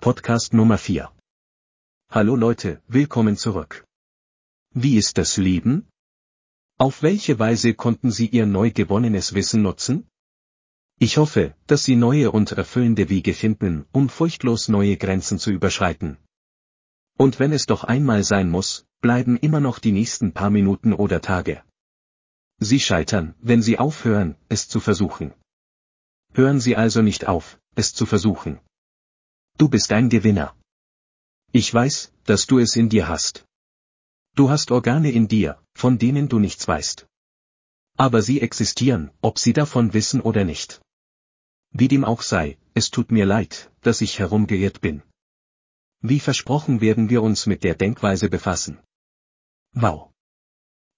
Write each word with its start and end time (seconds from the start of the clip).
Podcast 0.00 0.54
Nummer 0.54 0.78
4. 0.78 1.12
Hallo 2.08 2.34
Leute, 2.34 2.80
willkommen 2.88 3.36
zurück. 3.36 3.84
Wie 4.72 4.96
ist 4.96 5.18
das 5.18 5.36
Leben? 5.36 5.90
Auf 6.78 7.02
welche 7.02 7.38
Weise 7.38 7.74
konnten 7.74 8.10
Sie 8.10 8.26
Ihr 8.26 8.46
neu 8.46 8.70
gewonnenes 8.70 9.34
Wissen 9.34 9.60
nutzen? 9.60 10.08
Ich 10.98 11.18
hoffe, 11.18 11.54
dass 11.66 11.84
Sie 11.84 11.96
neue 11.96 12.30
und 12.30 12.52
erfüllende 12.52 13.10
Wege 13.10 13.34
finden, 13.34 13.84
um 13.92 14.08
furchtlos 14.08 14.68
neue 14.68 14.96
Grenzen 14.96 15.38
zu 15.38 15.50
überschreiten. 15.50 16.16
Und 17.18 17.38
wenn 17.38 17.52
es 17.52 17.66
doch 17.66 17.84
einmal 17.84 18.24
sein 18.24 18.48
muss, 18.48 18.86
bleiben 19.02 19.36
immer 19.36 19.60
noch 19.60 19.78
die 19.78 19.92
nächsten 19.92 20.32
paar 20.32 20.48
Minuten 20.48 20.94
oder 20.94 21.20
Tage. 21.20 21.62
Sie 22.58 22.80
scheitern, 22.80 23.34
wenn 23.42 23.60
Sie 23.60 23.78
aufhören, 23.78 24.36
es 24.48 24.66
zu 24.66 24.80
versuchen. 24.80 25.34
Hören 26.32 26.58
Sie 26.58 26.74
also 26.74 27.02
nicht 27.02 27.28
auf, 27.28 27.60
es 27.74 27.92
zu 27.92 28.06
versuchen. 28.06 28.60
Du 29.60 29.68
bist 29.68 29.92
ein 29.92 30.08
Gewinner. 30.08 30.56
Ich 31.52 31.68
weiß, 31.74 32.14
dass 32.24 32.46
du 32.46 32.58
es 32.58 32.76
in 32.76 32.88
dir 32.88 33.08
hast. 33.08 33.44
Du 34.34 34.48
hast 34.48 34.70
Organe 34.70 35.10
in 35.10 35.28
dir, 35.28 35.62
von 35.74 35.98
denen 35.98 36.30
du 36.30 36.38
nichts 36.38 36.66
weißt. 36.66 37.06
Aber 37.98 38.22
sie 38.22 38.40
existieren, 38.40 39.10
ob 39.20 39.38
sie 39.38 39.52
davon 39.52 39.92
wissen 39.92 40.22
oder 40.22 40.44
nicht. 40.46 40.80
Wie 41.72 41.88
dem 41.88 42.06
auch 42.06 42.22
sei, 42.22 42.56
es 42.72 42.90
tut 42.90 43.12
mir 43.12 43.26
leid, 43.26 43.70
dass 43.82 44.00
ich 44.00 44.18
herumgeirrt 44.18 44.80
bin. 44.80 45.02
Wie 46.00 46.20
versprochen 46.20 46.80
werden 46.80 47.10
wir 47.10 47.22
uns 47.22 47.44
mit 47.44 47.62
der 47.62 47.74
Denkweise 47.74 48.30
befassen. 48.30 48.78
Wow. 49.74 50.10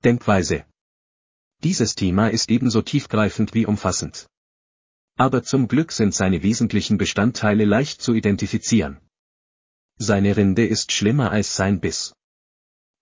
Denkweise. 0.04 0.66
Dieses 1.64 1.96
Thema 1.96 2.28
ist 2.28 2.48
ebenso 2.48 2.80
tiefgreifend 2.82 3.54
wie 3.54 3.66
umfassend. 3.66 4.28
Aber 5.22 5.44
zum 5.44 5.68
Glück 5.68 5.92
sind 5.92 6.12
seine 6.12 6.42
wesentlichen 6.42 6.98
Bestandteile 6.98 7.64
leicht 7.64 8.02
zu 8.02 8.12
identifizieren. 8.12 8.98
Seine 9.96 10.36
Rinde 10.36 10.66
ist 10.66 10.90
schlimmer 10.90 11.30
als 11.30 11.54
sein 11.54 11.78
Biss. 11.78 12.12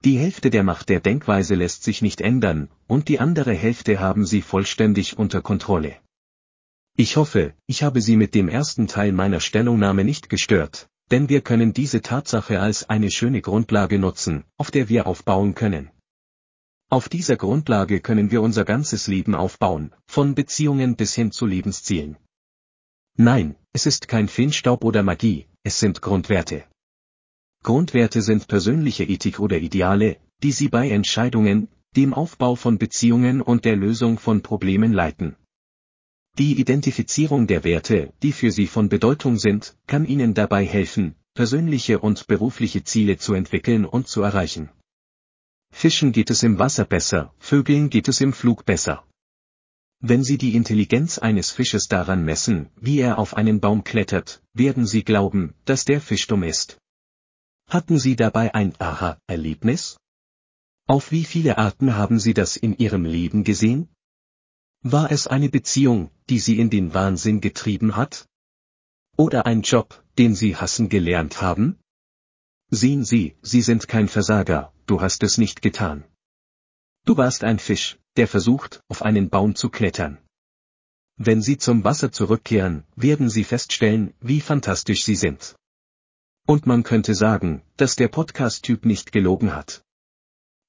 Die 0.04 0.18
Hälfte 0.18 0.50
der 0.50 0.62
Macht 0.62 0.90
der 0.90 1.00
Denkweise 1.00 1.54
lässt 1.54 1.82
sich 1.82 2.02
nicht 2.02 2.20
ändern, 2.20 2.68
und 2.86 3.08
die 3.08 3.20
andere 3.20 3.54
Hälfte 3.54 4.00
haben 4.00 4.26
sie 4.26 4.42
vollständig 4.42 5.16
unter 5.16 5.40
Kontrolle. 5.40 5.96
Ich 6.94 7.16
hoffe, 7.16 7.54
ich 7.66 7.82
habe 7.82 8.02
Sie 8.02 8.18
mit 8.18 8.34
dem 8.34 8.50
ersten 8.50 8.86
Teil 8.86 9.12
meiner 9.12 9.40
Stellungnahme 9.40 10.04
nicht 10.04 10.28
gestört, 10.28 10.90
denn 11.10 11.30
wir 11.30 11.40
können 11.40 11.72
diese 11.72 12.02
Tatsache 12.02 12.60
als 12.60 12.86
eine 12.90 13.10
schöne 13.10 13.40
Grundlage 13.40 13.98
nutzen, 13.98 14.44
auf 14.58 14.70
der 14.70 14.90
wir 14.90 15.06
aufbauen 15.06 15.54
können. 15.54 15.90
Auf 16.92 17.08
dieser 17.08 17.36
Grundlage 17.36 18.00
können 18.00 18.32
wir 18.32 18.42
unser 18.42 18.64
ganzes 18.64 19.06
Leben 19.06 19.36
aufbauen, 19.36 19.92
von 20.08 20.34
Beziehungen 20.34 20.96
bis 20.96 21.14
hin 21.14 21.30
zu 21.30 21.46
Lebenszielen. 21.46 22.16
Nein, 23.16 23.54
es 23.72 23.86
ist 23.86 24.08
kein 24.08 24.26
Feenstaub 24.26 24.82
oder 24.82 25.04
Magie, 25.04 25.46
es 25.62 25.78
sind 25.78 26.02
Grundwerte. 26.02 26.64
Grundwerte 27.62 28.22
sind 28.22 28.48
persönliche 28.48 29.04
Ethik 29.04 29.38
oder 29.38 29.58
Ideale, 29.58 30.16
die 30.42 30.50
Sie 30.50 30.68
bei 30.68 30.90
Entscheidungen, 30.90 31.68
dem 31.94 32.12
Aufbau 32.12 32.56
von 32.56 32.78
Beziehungen 32.78 33.40
und 33.40 33.64
der 33.64 33.76
Lösung 33.76 34.18
von 34.18 34.42
Problemen 34.42 34.92
leiten. 34.92 35.36
Die 36.38 36.58
Identifizierung 36.58 37.46
der 37.46 37.62
Werte, 37.62 38.12
die 38.24 38.32
für 38.32 38.50
Sie 38.50 38.66
von 38.66 38.88
Bedeutung 38.88 39.38
sind, 39.38 39.76
kann 39.86 40.06
Ihnen 40.06 40.34
dabei 40.34 40.66
helfen, 40.66 41.14
persönliche 41.34 42.00
und 42.00 42.26
berufliche 42.26 42.82
Ziele 42.82 43.16
zu 43.16 43.34
entwickeln 43.34 43.84
und 43.84 44.08
zu 44.08 44.22
erreichen. 44.22 44.70
Fischen 45.80 46.12
geht 46.12 46.28
es 46.28 46.42
im 46.42 46.58
Wasser 46.58 46.84
besser, 46.84 47.32
Vögeln 47.38 47.88
geht 47.88 48.06
es 48.06 48.20
im 48.20 48.34
Flug 48.34 48.66
besser. 48.66 49.02
Wenn 50.00 50.22
Sie 50.22 50.36
die 50.36 50.54
Intelligenz 50.54 51.16
eines 51.16 51.50
Fisches 51.50 51.88
daran 51.88 52.22
messen, 52.22 52.68
wie 52.76 52.98
er 52.98 53.18
auf 53.18 53.34
einen 53.34 53.60
Baum 53.60 53.82
klettert, 53.82 54.42
werden 54.52 54.86
Sie 54.86 55.04
glauben, 55.04 55.54
dass 55.64 55.86
der 55.86 56.02
Fisch 56.02 56.26
dumm 56.26 56.42
ist. 56.42 56.76
Hatten 57.66 57.98
Sie 57.98 58.14
dabei 58.14 58.54
ein 58.54 58.74
Aha-Erlebnis? 58.78 59.96
Auf 60.86 61.12
wie 61.12 61.24
viele 61.24 61.56
Arten 61.56 61.96
haben 61.96 62.18
Sie 62.18 62.34
das 62.34 62.58
in 62.58 62.76
Ihrem 62.76 63.06
Leben 63.06 63.42
gesehen? 63.42 63.88
War 64.82 65.10
es 65.10 65.28
eine 65.28 65.48
Beziehung, 65.48 66.10
die 66.28 66.40
Sie 66.40 66.58
in 66.58 66.68
den 66.68 66.92
Wahnsinn 66.92 67.40
getrieben 67.40 67.96
hat? 67.96 68.26
Oder 69.16 69.46
ein 69.46 69.62
Job, 69.62 70.04
den 70.18 70.34
Sie 70.34 70.56
hassen 70.56 70.90
gelernt 70.90 71.40
haben? 71.40 71.78
Sehen 72.68 73.02
Sie, 73.02 73.34
Sie 73.40 73.62
sind 73.62 73.88
kein 73.88 74.08
Versager, 74.08 74.74
du 74.90 75.00
hast 75.00 75.22
es 75.22 75.38
nicht 75.38 75.62
getan. 75.62 76.04
Du 77.04 77.16
warst 77.16 77.44
ein 77.44 77.60
Fisch, 77.60 77.98
der 78.16 78.26
versucht, 78.26 78.82
auf 78.88 79.02
einen 79.02 79.30
Baum 79.30 79.54
zu 79.54 79.68
klettern. 79.68 80.18
Wenn 81.16 81.42
Sie 81.42 81.58
zum 81.58 81.84
Wasser 81.84 82.10
zurückkehren, 82.10 82.84
werden 82.96 83.28
Sie 83.28 83.44
feststellen, 83.44 84.14
wie 84.20 84.40
fantastisch 84.40 85.04
Sie 85.04 85.14
sind. 85.14 85.54
Und 86.46 86.66
man 86.66 86.82
könnte 86.82 87.14
sagen, 87.14 87.62
dass 87.76 87.94
der 87.94 88.08
Podcast-Typ 88.08 88.84
nicht 88.84 89.12
gelogen 89.12 89.54
hat. 89.54 89.84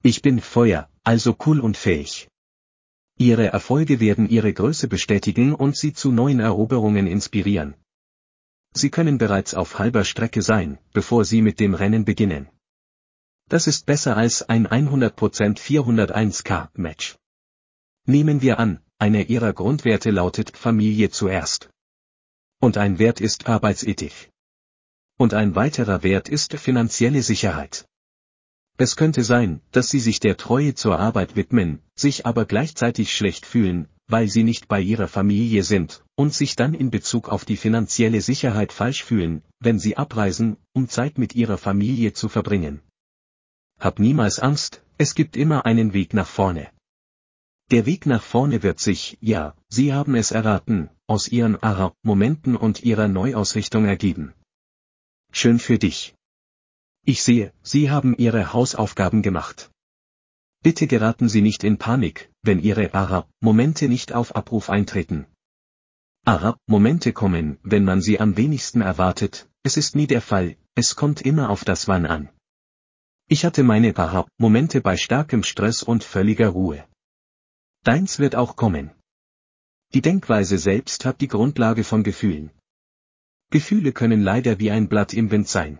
Ich 0.03 0.21
bin 0.21 0.39
Feuer, 0.39 0.89
also 1.03 1.35
cool 1.45 1.59
und 1.59 1.77
fähig. 1.77 2.27
Ihre 3.17 3.47
Erfolge 3.47 3.99
werden 3.99 4.29
Ihre 4.29 4.53
Größe 4.53 4.87
bestätigen 4.87 5.55
und 5.55 5.75
Sie 5.77 5.93
zu 5.93 6.11
neuen 6.11 6.39
Eroberungen 6.39 7.07
inspirieren. 7.07 7.75
Sie 8.73 8.89
können 8.89 9.17
bereits 9.17 9.53
auf 9.55 9.79
halber 9.79 10.03
Strecke 10.05 10.41
sein, 10.41 10.77
bevor 10.93 11.25
Sie 11.25 11.41
mit 11.41 11.59
dem 11.59 11.73
Rennen 11.73 12.05
beginnen. 12.05 12.49
Das 13.51 13.67
ist 13.67 13.85
besser 13.85 14.15
als 14.15 14.43
ein 14.43 14.65
100% 14.65 15.59
401k 15.59 16.69
Match. 16.75 17.17
Nehmen 18.05 18.41
wir 18.41 18.59
an, 18.59 18.79
einer 18.97 19.29
Ihrer 19.29 19.51
Grundwerte 19.51 20.09
lautet 20.09 20.55
Familie 20.55 21.09
zuerst. 21.09 21.69
Und 22.61 22.77
ein 22.77 22.97
Wert 22.97 23.19
ist 23.19 23.49
Arbeitsethik. 23.49 24.29
Und 25.17 25.33
ein 25.33 25.53
weiterer 25.53 26.01
Wert 26.01 26.29
ist 26.29 26.53
finanzielle 26.53 27.21
Sicherheit. 27.23 27.85
Es 28.77 28.95
könnte 28.95 29.25
sein, 29.25 29.59
dass 29.71 29.89
Sie 29.89 29.99
sich 29.99 30.21
der 30.21 30.37
Treue 30.37 30.73
zur 30.73 30.97
Arbeit 30.97 31.35
widmen, 31.35 31.81
sich 31.93 32.25
aber 32.25 32.45
gleichzeitig 32.45 33.13
schlecht 33.13 33.45
fühlen, 33.45 33.89
weil 34.07 34.29
Sie 34.29 34.43
nicht 34.43 34.69
bei 34.69 34.79
Ihrer 34.79 35.09
Familie 35.09 35.63
sind, 35.63 36.05
und 36.15 36.33
sich 36.33 36.55
dann 36.55 36.73
in 36.73 36.89
Bezug 36.89 37.27
auf 37.27 37.43
die 37.43 37.57
finanzielle 37.57 38.21
Sicherheit 38.21 38.71
falsch 38.71 39.03
fühlen, 39.03 39.43
wenn 39.59 39.77
Sie 39.77 39.97
abreisen, 39.97 40.55
um 40.71 40.87
Zeit 40.87 41.17
mit 41.17 41.35
Ihrer 41.35 41.57
Familie 41.57 42.13
zu 42.13 42.29
verbringen. 42.29 42.79
Hab 43.81 43.97
niemals 43.97 44.37
Angst, 44.37 44.83
es 44.99 45.15
gibt 45.15 45.35
immer 45.35 45.65
einen 45.65 45.91
Weg 45.93 46.13
nach 46.13 46.27
vorne. 46.27 46.69
Der 47.71 47.87
Weg 47.87 48.05
nach 48.05 48.21
vorne 48.21 48.61
wird 48.61 48.79
sich, 48.79 49.17
ja, 49.21 49.55
Sie 49.69 49.91
haben 49.91 50.13
es 50.13 50.29
erraten, 50.29 50.91
aus 51.07 51.27
Ihren 51.27 51.57
Aha-Momenten 51.63 52.55
und 52.55 52.83
Ihrer 52.83 53.07
Neuausrichtung 53.07 53.85
ergeben. 53.85 54.33
Schön 55.31 55.57
für 55.57 55.79
dich. 55.79 56.13
Ich 57.05 57.23
sehe, 57.23 57.53
Sie 57.63 57.89
haben 57.89 58.15
Ihre 58.15 58.53
Hausaufgaben 58.53 59.23
gemacht. 59.23 59.71
Bitte 60.61 60.85
geraten 60.85 61.27
Sie 61.27 61.41
nicht 61.41 61.63
in 61.63 61.79
Panik, 61.79 62.29
wenn 62.43 62.59
Ihre 62.59 62.93
Aha-Momente 62.93 63.89
nicht 63.89 64.13
auf 64.13 64.35
Abruf 64.35 64.69
eintreten. 64.69 65.25
Aha-Momente 66.23 67.13
kommen, 67.13 67.57
wenn 67.63 67.83
man 67.83 67.99
sie 67.99 68.19
am 68.19 68.37
wenigsten 68.37 68.81
erwartet, 68.81 69.49
es 69.63 69.75
ist 69.75 69.95
nie 69.95 70.05
der 70.05 70.21
Fall, 70.21 70.55
es 70.75 70.95
kommt 70.95 71.21
immer 71.23 71.49
auf 71.49 71.65
das 71.65 71.87
Wann 71.87 72.05
an. 72.05 72.29
Ich 73.33 73.45
hatte 73.45 73.63
meine 73.63 73.95
Aha-Momente 73.95 74.81
bei 74.81 74.97
starkem 74.97 75.43
Stress 75.43 75.83
und 75.83 76.03
völliger 76.03 76.49
Ruhe. 76.49 76.85
Deins 77.85 78.19
wird 78.19 78.35
auch 78.35 78.57
kommen. 78.57 78.91
Die 79.93 80.01
Denkweise 80.01 80.57
selbst 80.57 81.05
hat 81.05 81.21
die 81.21 81.29
Grundlage 81.29 81.85
von 81.85 82.03
Gefühlen. 82.03 82.51
Gefühle 83.49 83.93
können 83.93 84.21
leider 84.21 84.59
wie 84.59 84.69
ein 84.69 84.89
Blatt 84.89 85.13
im 85.13 85.31
Wind 85.31 85.47
sein. 85.47 85.79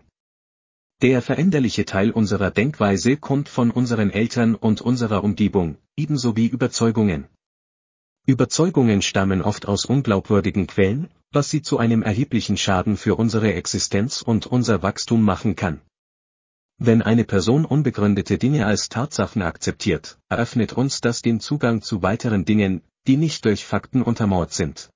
Der 1.02 1.20
veränderliche 1.20 1.84
Teil 1.84 2.10
unserer 2.10 2.50
Denkweise 2.50 3.18
kommt 3.18 3.50
von 3.50 3.70
unseren 3.70 4.08
Eltern 4.08 4.54
und 4.54 4.80
unserer 4.80 5.22
Umgebung, 5.22 5.76
ebenso 5.94 6.34
wie 6.36 6.46
Überzeugungen. 6.46 7.28
Überzeugungen 8.24 9.02
stammen 9.02 9.42
oft 9.42 9.68
aus 9.68 9.84
unglaubwürdigen 9.84 10.68
Quellen, 10.68 11.10
was 11.32 11.50
sie 11.50 11.60
zu 11.60 11.76
einem 11.76 12.02
erheblichen 12.02 12.56
Schaden 12.56 12.96
für 12.96 13.16
unsere 13.16 13.52
Existenz 13.52 14.22
und 14.22 14.46
unser 14.46 14.82
Wachstum 14.82 15.22
machen 15.22 15.54
kann. 15.54 15.82
Wenn 16.84 17.00
eine 17.00 17.22
Person 17.22 17.64
unbegründete 17.64 18.38
Dinge 18.38 18.66
als 18.66 18.88
Tatsachen 18.88 19.40
akzeptiert, 19.40 20.18
eröffnet 20.28 20.72
uns 20.72 21.00
das 21.00 21.22
den 21.22 21.38
Zugang 21.38 21.80
zu 21.80 22.02
weiteren 22.02 22.44
Dingen, 22.44 22.82
die 23.06 23.16
nicht 23.16 23.44
durch 23.44 23.64
Fakten 23.64 24.02
untermauert 24.02 24.52
sind. 24.52 24.90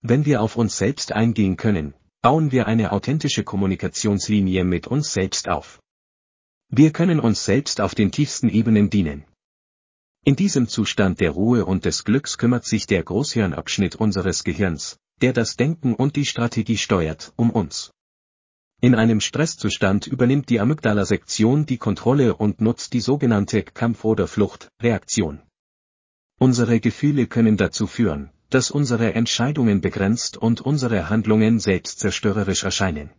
Wenn 0.00 0.24
wir 0.24 0.40
auf 0.40 0.56
uns 0.56 0.78
selbst 0.78 1.12
eingehen 1.12 1.58
können, 1.58 1.92
bauen 2.22 2.52
wir 2.52 2.66
eine 2.66 2.90
authentische 2.90 3.44
Kommunikationslinie 3.44 4.64
mit 4.64 4.86
uns 4.86 5.12
selbst 5.12 5.50
auf. 5.50 5.78
Wir 6.70 6.90
können 6.90 7.20
uns 7.20 7.44
selbst 7.44 7.82
auf 7.82 7.94
den 7.94 8.10
tiefsten 8.10 8.48
Ebenen 8.48 8.88
dienen. 8.88 9.24
In 10.24 10.36
diesem 10.36 10.68
Zustand 10.68 11.20
der 11.20 11.32
Ruhe 11.32 11.66
und 11.66 11.84
des 11.84 12.04
Glücks 12.04 12.38
kümmert 12.38 12.64
sich 12.64 12.86
der 12.86 13.02
Großhirnabschnitt 13.02 13.94
unseres 13.94 14.42
Gehirns, 14.42 14.96
der 15.20 15.34
das 15.34 15.56
Denken 15.56 15.94
und 15.94 16.16
die 16.16 16.24
Strategie 16.24 16.78
steuert, 16.78 17.34
um 17.36 17.50
uns. 17.50 17.93
In 18.80 18.94
einem 18.94 19.20
Stresszustand 19.20 20.06
übernimmt 20.06 20.50
die 20.50 20.60
Amygdala-Sektion 20.60 21.66
die 21.66 21.78
Kontrolle 21.78 22.34
und 22.34 22.60
nutzt 22.60 22.92
die 22.92 23.00
sogenannte 23.00 23.62
Kampf- 23.62 24.04
oder 24.04 24.28
Flucht-Reaktion. 24.28 25.40
Unsere 26.38 26.80
Gefühle 26.80 27.26
können 27.26 27.56
dazu 27.56 27.86
führen, 27.86 28.30
dass 28.50 28.70
unsere 28.70 29.14
Entscheidungen 29.14 29.80
begrenzt 29.80 30.36
und 30.36 30.60
unsere 30.60 31.08
Handlungen 31.08 31.60
selbstzerstörerisch 31.60 32.64
erscheinen. 32.64 33.10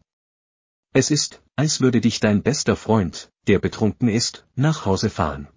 Es 0.94 1.12
ist, 1.12 1.42
als 1.56 1.82
würde 1.82 2.00
dich 2.00 2.20
dein 2.20 2.42
bester 2.42 2.76
Freund, 2.76 3.30
der 3.48 3.60
betrunken 3.60 4.08
ist, 4.08 4.46
nach 4.56 4.86
Hause 4.86 5.10
fahren. 5.10 5.48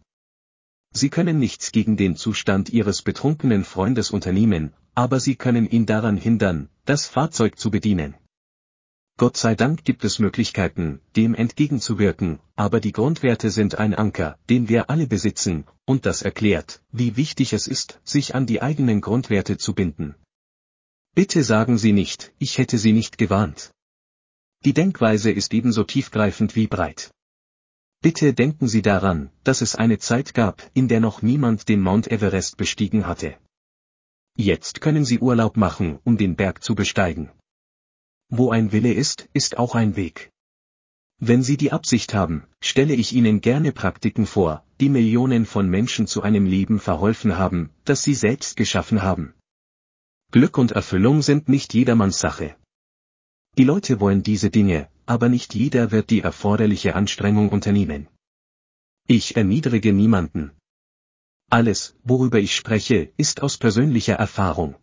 Sie 0.92 1.10
können 1.10 1.38
nichts 1.38 1.70
gegen 1.70 1.96
den 1.96 2.16
Zustand 2.16 2.70
Ihres 2.70 3.02
betrunkenen 3.02 3.64
Freundes 3.64 4.10
unternehmen, 4.10 4.72
aber 4.94 5.20
Sie 5.20 5.36
können 5.36 5.68
ihn 5.68 5.86
daran 5.86 6.16
hindern, 6.16 6.70
das 6.86 7.06
Fahrzeug 7.06 7.58
zu 7.58 7.70
bedienen. 7.70 8.14
Gott 9.18 9.36
sei 9.36 9.56
Dank 9.56 9.84
gibt 9.84 10.04
es 10.04 10.20
Möglichkeiten, 10.20 11.00
dem 11.16 11.34
entgegenzuwirken, 11.34 12.38
aber 12.54 12.78
die 12.78 12.92
Grundwerte 12.92 13.50
sind 13.50 13.76
ein 13.76 13.92
Anker, 13.92 14.38
den 14.48 14.68
wir 14.68 14.90
alle 14.90 15.08
besitzen, 15.08 15.64
und 15.84 16.06
das 16.06 16.22
erklärt, 16.22 16.82
wie 16.92 17.16
wichtig 17.16 17.52
es 17.52 17.66
ist, 17.66 18.00
sich 18.04 18.36
an 18.36 18.46
die 18.46 18.62
eigenen 18.62 19.00
Grundwerte 19.00 19.58
zu 19.58 19.74
binden. 19.74 20.14
Bitte 21.16 21.42
sagen 21.42 21.78
Sie 21.78 21.92
nicht, 21.92 22.32
ich 22.38 22.58
hätte 22.58 22.78
Sie 22.78 22.92
nicht 22.92 23.18
gewarnt. 23.18 23.72
Die 24.64 24.72
Denkweise 24.72 25.32
ist 25.32 25.52
ebenso 25.52 25.82
tiefgreifend 25.82 26.54
wie 26.54 26.68
breit. 26.68 27.10
Bitte 28.00 28.34
denken 28.34 28.68
Sie 28.68 28.82
daran, 28.82 29.32
dass 29.42 29.62
es 29.62 29.74
eine 29.74 29.98
Zeit 29.98 30.32
gab, 30.32 30.62
in 30.74 30.86
der 30.86 31.00
noch 31.00 31.22
niemand 31.22 31.68
den 31.68 31.80
Mount 31.80 32.06
Everest 32.08 32.56
bestiegen 32.56 33.08
hatte. 33.08 33.36
Jetzt 34.36 34.80
können 34.80 35.04
Sie 35.04 35.18
Urlaub 35.18 35.56
machen, 35.56 35.98
um 36.04 36.16
den 36.18 36.36
Berg 36.36 36.62
zu 36.62 36.76
besteigen. 36.76 37.32
Wo 38.28 38.50
ein 38.50 38.72
Wille 38.72 38.92
ist, 38.92 39.28
ist 39.32 39.58
auch 39.58 39.75
ein 39.75 39.96
Weg. 39.96 40.30
Wenn 41.19 41.42
Sie 41.42 41.56
die 41.56 41.72
Absicht 41.72 42.14
haben, 42.14 42.44
stelle 42.60 42.94
ich 42.94 43.12
Ihnen 43.12 43.40
gerne 43.40 43.72
Praktiken 43.72 44.26
vor, 44.26 44.64
die 44.80 44.88
Millionen 44.88 45.46
von 45.46 45.69
Menschen 45.69 46.06
zu 46.06 46.22
einem 46.22 46.46
Leben 46.46 46.78
verholfen 46.78 47.36
haben, 47.36 47.70
das 47.84 48.02
Sie 48.02 48.14
selbst 48.14 48.56
geschaffen 48.56 49.02
haben. 49.02 49.34
Glück 50.30 50.58
und 50.58 50.72
Erfüllung 50.72 51.22
sind 51.22 51.48
nicht 51.48 51.75
jedermanns 51.75 52.19
Sache. 52.19 52.56
Die 53.56 53.64
Leute 53.64 53.98
wollen 53.98 54.22
diese 54.22 54.50
Dinge, 54.50 54.88
aber 55.06 55.28
nicht 55.28 55.54
jeder 55.54 55.90
wird 55.90 56.10
die 56.10 56.20
erforderliche 56.20 56.94
Anstrengung 56.94 57.48
unternehmen. 57.48 58.08
Ich 59.06 59.36
erniedrige 59.36 59.92
niemanden, 59.92 60.52
alles, 61.50 61.96
worüber 62.04 62.38
ich 62.38 62.54
spreche, 62.54 63.10
ist 63.16 63.42
aus 63.42 63.56
persönlicher 63.56 64.16
Erfahrung. 64.16 64.75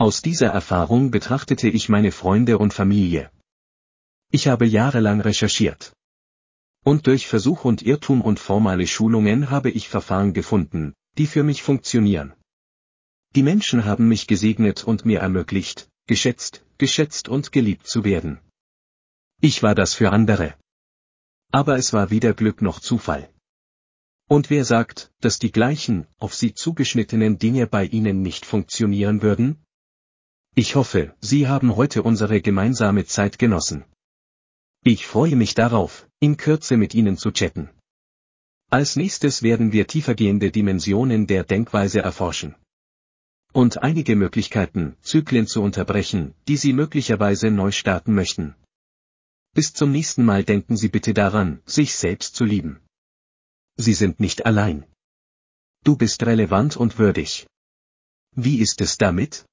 Aus 0.00 0.22
dieser 0.22 0.46
Erfahrung 0.46 1.10
betrachtete 1.10 1.68
ich 1.68 1.90
meine 1.90 2.10
Freunde 2.10 2.56
und 2.56 2.72
Familie. 2.72 3.30
Ich 4.30 4.48
habe 4.48 4.64
jahrelang 4.64 5.20
recherchiert. 5.20 5.92
Und 6.82 7.06
durch 7.06 7.26
Versuch 7.26 7.66
und 7.66 7.82
Irrtum 7.82 8.22
und 8.22 8.40
formale 8.40 8.86
Schulungen 8.86 9.50
habe 9.50 9.68
ich 9.68 9.90
Verfahren 9.90 10.32
gefunden, 10.32 10.94
die 11.18 11.26
für 11.26 11.42
mich 11.42 11.62
funktionieren. 11.62 12.32
Die 13.36 13.42
Menschen 13.42 13.84
haben 13.84 14.08
mich 14.08 14.26
gesegnet 14.26 14.84
und 14.84 15.04
mir 15.04 15.20
ermöglicht, 15.20 15.90
geschätzt, 16.06 16.64
geschätzt 16.78 17.28
und 17.28 17.52
geliebt 17.52 17.86
zu 17.86 18.02
werden. 18.02 18.40
Ich 19.42 19.62
war 19.62 19.74
das 19.74 19.92
für 19.92 20.12
andere. 20.12 20.54
Aber 21.52 21.76
es 21.76 21.92
war 21.92 22.08
weder 22.08 22.32
Glück 22.32 22.62
noch 22.62 22.80
Zufall. 22.80 23.28
Und 24.28 24.48
wer 24.48 24.64
sagt, 24.64 25.12
dass 25.20 25.38
die 25.38 25.52
gleichen, 25.52 26.06
auf 26.16 26.34
sie 26.34 26.54
zugeschnittenen 26.54 27.38
Dinge 27.38 27.66
bei 27.66 27.84
Ihnen 27.84 28.22
nicht 28.22 28.46
funktionieren 28.46 29.20
würden? 29.20 29.62
Ich 30.54 30.74
hoffe, 30.74 31.14
Sie 31.20 31.46
haben 31.46 31.76
heute 31.76 32.02
unsere 32.02 32.40
gemeinsame 32.40 33.04
Zeit 33.04 33.38
genossen. 33.38 33.84
Ich 34.82 35.06
freue 35.06 35.36
mich 35.36 35.54
darauf, 35.54 36.08
in 36.18 36.36
Kürze 36.36 36.76
mit 36.76 36.94
Ihnen 36.94 37.16
zu 37.16 37.30
chatten. 37.30 37.70
Als 38.70 38.96
nächstes 38.96 39.42
werden 39.42 39.72
wir 39.72 39.86
tiefergehende 39.86 40.50
Dimensionen 40.50 41.26
der 41.26 41.44
Denkweise 41.44 42.00
erforschen. 42.00 42.54
Und 43.52 43.82
einige 43.82 44.14
Möglichkeiten, 44.16 44.96
Zyklen 45.02 45.46
zu 45.46 45.60
unterbrechen, 45.62 46.34
die 46.46 46.56
Sie 46.56 46.72
möglicherweise 46.72 47.50
neu 47.50 47.72
starten 47.72 48.14
möchten. 48.14 48.54
Bis 49.52 49.72
zum 49.72 49.90
nächsten 49.90 50.24
Mal 50.24 50.44
denken 50.44 50.76
Sie 50.76 50.88
bitte 50.88 51.14
daran, 51.14 51.60
sich 51.66 51.94
selbst 51.94 52.36
zu 52.36 52.44
lieben. 52.44 52.80
Sie 53.76 53.94
sind 53.94 54.20
nicht 54.20 54.46
allein. 54.46 54.84
Du 55.82 55.96
bist 55.96 56.24
relevant 56.24 56.76
und 56.76 56.98
würdig. 56.98 57.46
Wie 58.36 58.58
ist 58.60 58.80
es 58.80 58.98
damit? 58.98 59.44